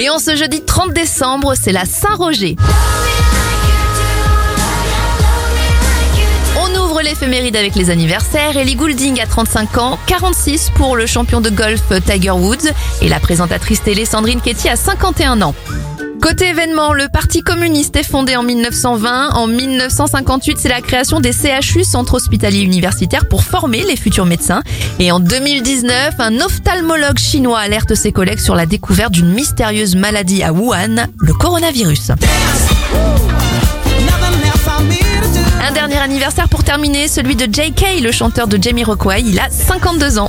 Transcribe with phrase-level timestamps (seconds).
[0.00, 2.54] Et en ce jeudi 30 décembre, c'est la Saint-Roger.
[6.56, 8.56] On ouvre l'éphéméride avec les anniversaires.
[8.56, 12.70] Ellie Goulding a 35 ans, 46 pour le champion de golf Tiger Woods
[13.02, 15.56] et la présentatrice télé Sandrine Ketty a 51 ans.
[16.28, 19.30] Côté événement, le Parti communiste est fondé en 1920.
[19.30, 24.60] En 1958, c'est la création des CHU, centres hospitaliers universitaires, pour former les futurs médecins.
[24.98, 30.42] Et en 2019, un ophtalmologue chinois alerte ses collègues sur la découverte d'une mystérieuse maladie
[30.42, 32.10] à Wuhan, le coronavirus.
[35.66, 39.22] Un dernier anniversaire pour terminer, celui de J.K., le chanteur de Jamie Rockway.
[39.24, 40.28] Il a 52 ans.